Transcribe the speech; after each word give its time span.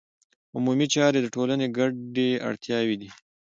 عمومي 0.55 0.87
چارې 0.93 1.19
د 1.21 1.27
ټولنې 1.35 1.67
ګډې 1.77 2.29
اړتیاوې 2.49 2.95
دي. 3.01 3.09